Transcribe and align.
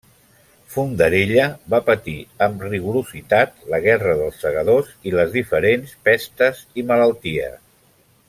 Fondarella 0.75 1.43
va 1.73 1.79
patir 1.89 2.15
amb 2.45 2.63
rigorositat 2.69 3.53
la 3.75 3.81
Guerra 3.85 4.15
dels 4.21 4.41
Segadors 4.47 4.89
i 5.11 5.15
les 5.19 5.37
diferents 5.37 5.95
pestes 6.09 6.63
i 6.83 6.87
malalties. 6.95 7.63